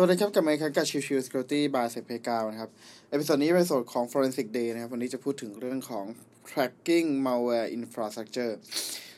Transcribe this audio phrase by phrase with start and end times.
[0.00, 2.70] สวัสดีครับ กับมค์ครับกับ Chill Chill Security by SECPlayground นะครับ
[3.10, 6.06] episode นี้เป็น episode ของ Forensic Day นะครับ วันนี้จะพูดถึงเรื่องของ
[6.50, 8.52] tracking malware infrastructure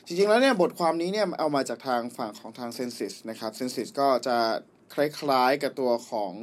[0.05, 4.37] จริงๆ แล้วเนี่ย บทความนี้เนี่ย เอามาจากทางฝั่งของทาง Censys นะครับ Censys ก็จะ
[4.93, 6.33] คล้ายๆกับตัวของ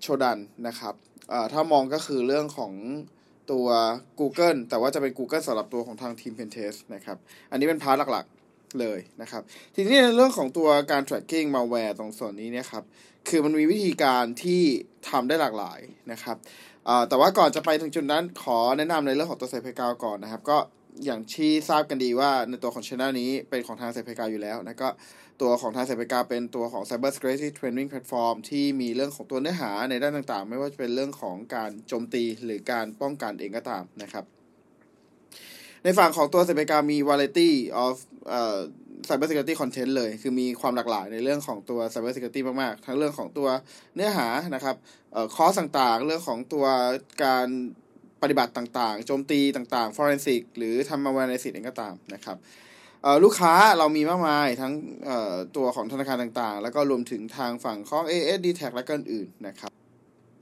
[0.00, 0.94] Shodan นะครับ
[1.52, 2.72] ถ้ามองก็คือเรื่องของ
[3.52, 3.66] ตัว
[4.20, 7.18] Google แต่ว่าจะเป็น Google สำหรับตัวของทางทีม Pentest นะครับ
[7.50, 8.26] อันนี้เป็น part หลัก
[8.80, 9.42] เลยนะครับ
[9.74, 12.84] ทีนี้ในเรื่องของตัวการ tracking malware ตรงส่วนนี้เนี่ยครับ
[13.28, 14.62] คือมันมีวิธีการที่
[15.10, 15.80] ทำได้หลากหลาย
[16.12, 16.36] นะครับ
[17.08, 20.58] แต่ว่าก่อนจะไปถึงจุดนั้นขอแนะนำในเรื่องของตัวเซฟเพกาก่อนนะครับ ก็
[21.04, 24.88] อย่างที่ทราบกันดีว่าในตัวของช anel นี้เป็นของทางเซฟเพกาอยู่แล้วนะก็
[25.42, 34.24] ตัวของทางเซฟเพกาเป็นตัวของ Cyber Security Training Platform ที่มีเรื่องของตัวเนื้อหาในด้านต่างๆ ไม่ว่าจะเป็นเรื่องของการโจมตีหรือการป้องกันเองก็ตามนะครับ
[35.86, 37.50] ในฝั่งของตัวเซเบกามี variety
[37.84, 37.94] of
[38.28, 38.58] เอ่อ
[39.08, 43.48] cyber security content เลย คือมีความหลากหลายในเรื่องของตัว cyber security มาก ๆ ทั้งเรื่องของตัว
[43.94, 44.76] เนื้อหานะครับ
[45.12, 46.66] เอ่อคอร์สต่างๆ เรื่องของตัว
[47.24, 47.48] การ
[48.22, 52.36] ปฏิบัติต่างๆ โจมตีต่างๆ forensic หรือทำมา analysis เองก็ตามนะครับ
[53.24, 54.72] ลูกค้าเรามีมากมายทั้ง
[55.56, 59.75] ตัวของธนาคารต่างๆ แล้วก็รวมถึงทางฝั่งของ AS d t a c และก็อื่นๆนะครับ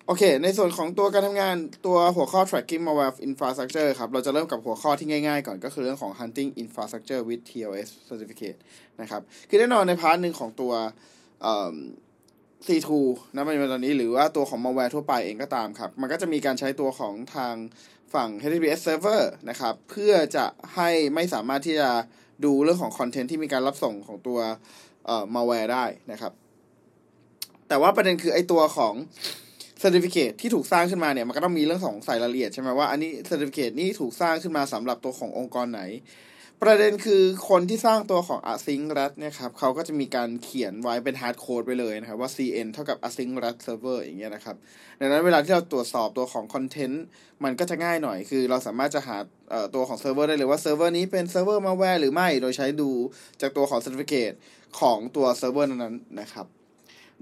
[0.07, 8.59] โอเค ในส่วนของตัวการทำงานตัวหัวข้อ tracking malware infrastructure ครับ เราจะเริ่มกับหัวข้อที่ง่ายๆก่อนก็คือเรื่องของ hunting infrastructure with TLS certificate
[9.01, 10.73] นะครับ คือแน่นอนใน part หนึ่งของตัว
[12.67, 12.89] C2
[13.35, 17.55] นะมันเป็นตอนนี้หรือว่าตัวของ malware ทั่วไปเองก็ตามครับ มันก็จะมีการใช้ตัวของทาง
[18.15, 21.91] ฝั่ง HTTPS server นะครับ เพื่อจะให้ไม่สามารถที่จะ
[22.45, 24.39] ดูเรื่องของคอนเทนต์ที่มีการรับส่งของตัว
[25.35, 26.33] malware ได้นะครับ
[27.69, 28.95] แต่ว่าประเด็นคือไอตัวของ
[29.83, 35.83] certificate ที่ถูกสร้างขึ้นมาเนี่ยมันก็ต้องมีเรื่องของใส่รายละเอียดใช่ไหมว่าอันนี้ certificate นี้ถูกสร้างขึ้นมาสำหรับตัวขององค์กรไหน
[36.63, 44.57] ประเด็นคือคนที่สร้างตัวของ AsyncRAT เนี่ยครับเขาก็จะมีการเขียนไว้เป็น hard code ไปเลยนะครับว่า CN เท่ากับ AsyncRAT server อย่างเงี้ยนะครับ
[45.01, 47.05] ดังนั้นเวลาที่เราตรวจสอบตัวของคอนเทนต์
[47.45, 49.17] มันก็จะง่ายหน่อย คือเราสามารถจะหา
[49.75, 52.91] ตัวของเซิร์ฟเวอร์ได้เลยว่าเซิร์ฟเวอร์นี้เป็นเซิร์ฟเวอร์มาแวร์หรือไม่โดยใช้ดู
[53.41, 54.15] จากตัวของ certificate
[54.81, 56.47] ของตัวเซิร์ฟเวอร์นั้นนะครับ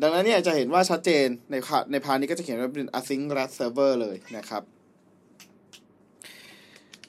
[0.00, 1.54] ดังนั้นเนี่ยจะเห็นว่าชัดเจนใน
[1.92, 4.62] ในพานี้ก็จะเขียนว่าเป็น AsyncRAT server เลยนะครับ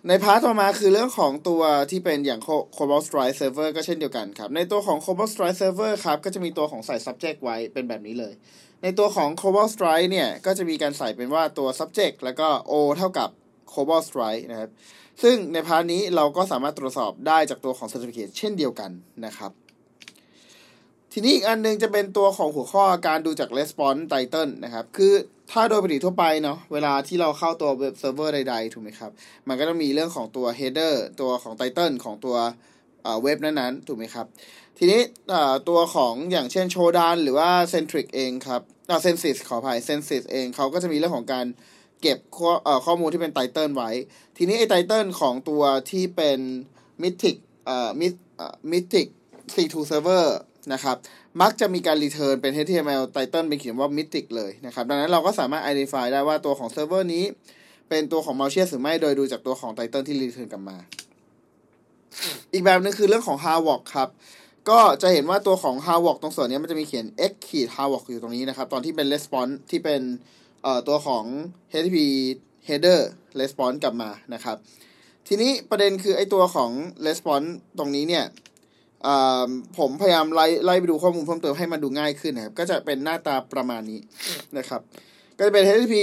[0.08, 1.62] ใน part ต่อมาคือเรื่องของตัว
[1.92, 2.42] ที่เป็นอย่าง
[2.78, 8.34] Cobalt Strike Server ก็เช่นเดียวกันครับ ในตัวของ Cobalt Strike Server ครับ ก็จะมีตัวของใส่ subject ไว้เป็นแบบนี้เลย
[8.84, 13.30] ในตัวของ Cobalt Strike เนี่ย ก็จะมีการใส่เป็นว่าตัว subject แล้วก็ O เท่ากับ
[13.74, 14.72] Cobalt Strike นะครับ
[15.24, 18.92] ซึ่งใน part นี้เราก็สามารถตรวจสอบได้จากตัวของ certificate เช่นเดียวกัน
[19.26, 19.52] นะครับ
[21.16, 25.14] ทีนี้อีกอันนึงจะเป็นตัวของหัวข้อการดูจาก response title นะครับ คือ
[25.52, 29.12] ถ้าโดยปกติทั่วไปเนาะเวลาที่เราเข้าตัวเว็บเซิร์ฟเวอร์ใดๆ ถูกไหมครับ
[29.48, 32.38] มันก็ต้องมีเรื่องของตัว header ตัวของ title ของตัว
[33.24, 34.26] เว็บนั้นๆ ถูกไหมครับ
[34.78, 35.02] ทีนี้
[35.70, 41.46] ตัวของอย่างเช่น Shodan หรือว่า Censys เองครับอ่า Censys ขออภัย Censys เองเขาก็จะมีเรื่องของการ
[42.02, 42.52] เก็บข้อ
[42.86, 43.92] ข้อมูลที่เป็น title ไว้
[44.38, 46.40] ทีนี้ไอ้ title ของตัวที่เป็น
[47.02, 47.90] Mythic เอ่อ
[48.72, 49.08] Mythic
[49.54, 50.26] C2 server
[50.74, 50.98] นะครับ
[51.42, 57.26] มักจะมีการ return เป็น HTML title เป็นเขียนว่า Mythic เลยนะครับ ดังนั้นเราก็สามารถ identify ได้ว่าตัวของเซิร์ฟเวอร์นี้
[57.90, 60.78] เป็นตัวของ malicious หรือไม่โดยดูจากตัวของ title ที่ return กลับมา
[62.54, 64.10] อีกแบบนึงคือเรื่องของ h a r w a r k ครับ
[64.70, 67.94] ก็จะเห็นว่าตัวของ h a r w a r k ตรงส่วนนี้มันจะมีเขียน x ขีด h a r w
[67.96, 70.02] a r k อยู่ตรงนี้นะครับ ตอนที่เป็น response ที่เป็น
[70.64, 71.24] เอ่อตัวของ
[71.72, 71.98] HTTP
[72.68, 73.00] header
[73.40, 74.58] response กลับมานะครับ
[75.28, 76.72] ทีนี้ประเด็นคือไอตัวของ
[77.08, 78.26] response ตรงนี้เนี่ย
[79.78, 84.00] ผมพยายามไล่ไล่ไปดูข้อมูลเพิ่มเติมให้มันดูง่ายขึ้นนะครับ ก็จะเป็นหน้าตาประมาณนี้
[84.58, 84.82] นะครับ
[85.38, 85.96] ก็จะเป็น HTTP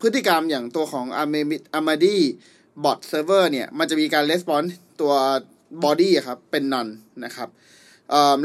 [0.00, 1.06] พฤติกรรมอย่างตัวของ
[2.76, 4.70] Amadi bot server เนี่ย มันจะมีการ response
[5.00, 5.12] ตัว
[5.84, 6.90] body ครับ เป็น none
[7.24, 7.48] นะครับ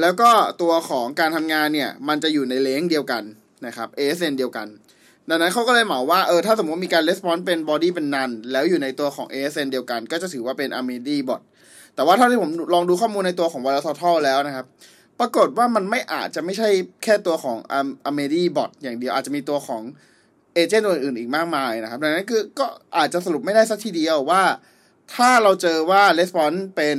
[0.01, 0.29] แล้วก็
[0.61, 3.23] ตัวของการทำงานเนี่ย มันจะอยู่ในเลงเดียวกัน
[3.65, 4.67] นะครับ ASN เดียวกัน
[5.29, 11.41] ดังนั้นเขาก็เลยเหมาว่า เออ ถ้าสมมติมีการ response เป็น body เป็น none แล้วอยู่ในตัวของ ASN เดียวกัน ก็จะถือว่าเป็น Amadi bot
[11.95, 14.65] แต่ว่าเท่าที่ผมลองดูข้อมูลในตัวของ v i r u s t o แล้วนะครับ
[15.19, 16.69] ปรากฏว่ามันไม่อาจจะไม่ใช่
[17.03, 17.57] แค่ตัวของ
[18.09, 19.81] Amadi bot อย่างเดียวอาจจะมีตัวของ
[20.53, 22.65] เอเจนต์อื่นๆอีกมากมายนะครับ ดังนั้นคือก็
[22.97, 24.43] อาจจะสรุปไม่ได้สักทีเดียวว่า
[25.15, 26.97] ถ้าเราเจอว่า response เป็น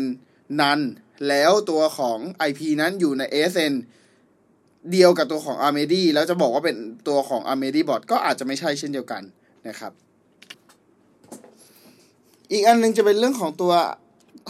[0.61, 0.85] none
[1.29, 2.19] แล้วตัวของ
[2.49, 3.75] IP นั้นอยู่ใน ASN
[4.93, 6.77] เดียวกับตัวของ Armady แล้วจะบอกว่าเป็น
[7.09, 9.23] ตัวของ Armady bot ก็อาจจะไม่ใช่เช่นเดียวกัน
[9.69, 9.93] นะครับ
[12.53, 13.73] อีกอันนึงจะเป็นเรื่องของตัว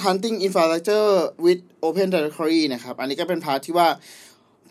[0.04, 1.10] hunting infrastructure
[1.44, 3.88] with open directory นะครับ อันนี้ก็เป็น part ที่ว่า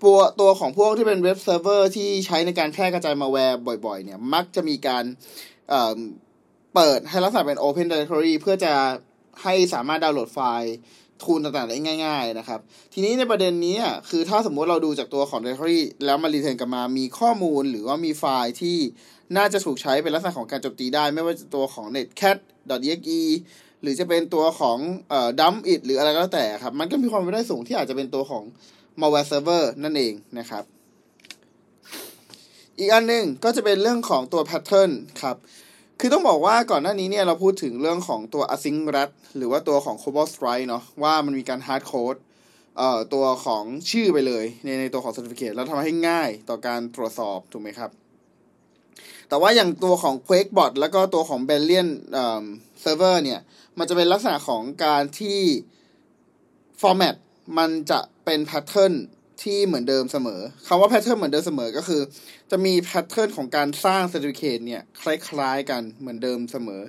[0.03, 5.03] ตัวตัวของพวกที่เป็นเว็บเซิร์ฟเวอร์ที่ใช้ในการแพร่กระจายมาแวร์บ่อยๆ เนี่ย มักจะมีการ
[5.69, 8.73] เปิดให้ลักษณะเป็น open directory เพื่อจะ
[9.43, 10.75] ให้สามารถดาวน์โหลดไฟล์
[11.23, 12.59] tool ต่างๆได้ง่าย ๆ นะครับ
[12.93, 13.77] ทีนี้ในประเด็นนี้
[14.09, 18.77] คือถ้าสมมุติเราดูจากตัวของ directory แล้วมา return กลับมามีข้อมูลหรือว่ามีไฟล์ที่
[19.37, 23.21] น่าจะถูกใช้เป็นลักษณะของการโจมตีได้ ไม่ว่าจะตัวของ netcat.exe
[23.81, 24.77] หรือจะเป็นตัวของ
[25.39, 28.43] dump it หรืออะไรก็แล้วแต่ครับ มันก็มีความเป็นได้สูงที่อาจจะเป็นตัวของ
[29.01, 30.63] malware server นั่นเองนะครับ
[32.79, 35.37] อีกอันหนึ่งก็จะเป็นเรื่องของตัว pattern ครับ
[35.99, 42.19] คือต้องบอกว่าก่อนหน้านี้เนี่ยเราพูดถึงเรื่องของตัว async rat หรือว่าตัวของ cobalt strike เนาะว่ามันมีการ hard code
[42.77, 47.91] เอ่อตัวของชื่อไปเลยในในตัวของ certificate แล้วทำให้ง่ายต่อการตรวจสอบถูกไหมครับ
[49.29, 52.45] แต่ว่าอย่างตัวของ Qakbot แล้วก็ตัวของ b e l l i a n เอ่อ
[52.83, 53.39] server เนี่ย
[53.77, 55.39] มันจะเป็นลักษณะของการที่
[56.81, 57.15] format
[57.57, 58.93] มันจะเป็น pattern
[59.43, 62.01] ที่เหมือนเดิมเสมอคำว่า pattern เหมือนเดิมเสมอก็คือ
[62.51, 66.81] จะมี pattern ของการสร้าง certificate เนี่ยคล้าย ๆ กันเหมือนเดิมเสมอ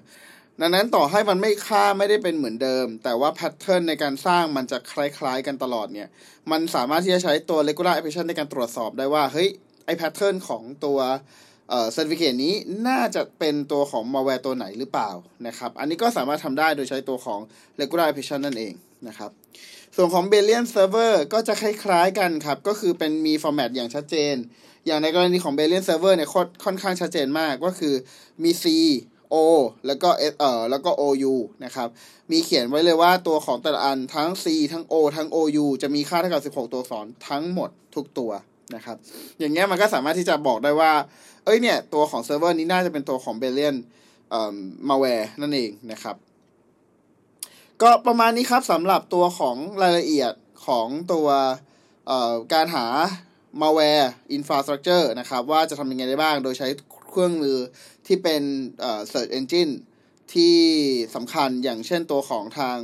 [0.60, 6.08] ดังนั้นต่อให้มันไม่ค่าไม่ได้เป็นเหมือนเดิม แต่ว่า pattern ในการสร้างมันจะคล้าย ๆ กันตลอดเนี่ย
[6.50, 9.48] มันสามารถที่จะใช้ตัว regular expression ในการตรวจสอบได้ว่า เฮ้ย
[9.86, 10.98] ไอ pattern ของตัว
[11.70, 12.54] เอ่อ certificate นี้
[12.88, 15.10] น่าจะเป็นตัวของ malware ตัวไหนหรือเปล่า
[15.46, 17.40] นะครับ อันนี้ก็สามารถทำได้โดยใช้ตัวของ
[17.80, 18.72] regular expression นั่นเอง
[19.08, 19.30] นะครับ
[19.96, 24.34] ส่วนของ BianLian Server ก็จะคล้ายๆกันครับ ก็คือเป็นมี format อย่างชัดเจน
[24.86, 26.28] อย่างในกรณีของ BianLian Server เนี่ย
[26.64, 27.94] ค่อนข้างชัดเจนมากก็คือ
[28.42, 28.64] มี C
[29.34, 29.36] O
[29.86, 31.34] แล้วก็ S เอ่อแล้วก็ OU
[31.64, 31.88] นะครับ
[32.32, 38.30] มีเขียนไว้เลยว่าตัวของแต่ละอันทั้ง C ทั้ง O ทั้ง OU จะมีค่าเท่ากับ 16 ตัวอักษรทั้งหมดทุกตัว
[38.74, 38.96] นะครับ
[39.38, 40.92] อย่างเงี้ยมันก็สามารถที่จะบอกได้ว่า
[41.44, 43.74] เอ้ยเนี่ย ตัวของเซิร์ฟเวอร์นี้น่าจะเป็นตัวของ BianLian
[44.30, 44.56] เอ่อ
[44.88, 46.16] malware นั่นเองนะครับ
[47.82, 50.32] ก็ประมาณนี้ครับสำหรับตัวของรายละเอียด
[50.66, 51.28] ของตัว
[52.52, 52.86] การหา
[53.60, 56.68] malware infrastructure นะครับว่าจะทำยังไงได้บ้าง โดยใช้
[57.08, 57.58] เครื่องมือ
[58.06, 58.42] ที่เป็น
[59.12, 59.72] search engine
[60.34, 60.56] ที่
[61.14, 62.76] สำคัญอย่างเช่นตัวของทาง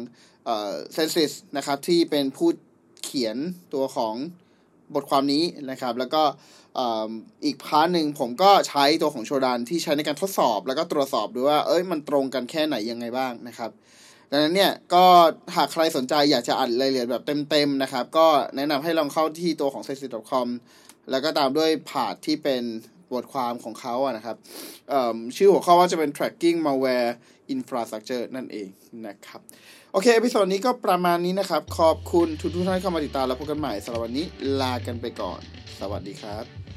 [0.97, 2.49] Censys นะครับที่เป็นผู้
[3.05, 3.37] เขียน
[3.75, 4.15] ตัวของ
[4.95, 6.23] บทความนี้นะครับ แล้วก็
[7.45, 13.71] อีก part หนึ่งผมก็ใช้ตัวของ Shodan ที่ใช้ในการทดสอบ แล้วก็ตรวจสอบดูว่าเอ้ยมันตรงกันแค่ไหนยังไงบ้างนะครับ
[14.31, 15.05] ดังนั้นเนี่ยก็
[15.57, 20.49] หากใครสนใจอยากจะอ่านรายละเอียดแบบเต็มๆนะครับ ก็แนะนำให้ลองเข้าที่ตัวของ s e s i c o m
[21.11, 22.63] แล้วก็ตามด้วย path ที่เป็น
[23.13, 24.37] บทความของเขาอะนะครับ
[25.37, 27.11] ชื่อหัวข้อว่าจะเป็น tracking malware
[27.55, 28.69] infrastructure นั่นเอง
[29.07, 29.41] นะครับ
[29.93, 34.27] โอเค episode นี้ก็ประมาณนี้นะครับ ขอบคุณทุกท่านที่เข้ามาติดตามแล้วพบกันใหม่สำหรับวันนี้
[34.61, 35.41] ลากันไปก่อน
[35.81, 36.68] สวัสดีครับ